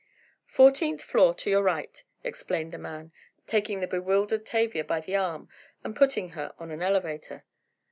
"Fourteenth 0.47 1.03
floor, 1.03 1.35
to 1.35 1.51
your 1.51 1.61
right," 1.61 2.03
explained 2.23 2.71
the 2.71 2.79
man, 2.79 3.11
taking 3.45 3.81
the 3.81 3.87
bewildered 3.87 4.47
Tavia 4.47 4.83
by 4.83 4.99
the 4.99 5.15
arm 5.15 5.47
and 5.83 5.95
putting 5.95 6.29
her 6.29 6.55
on 6.57 6.71
an 6.71 6.81
elevator. 6.81 7.45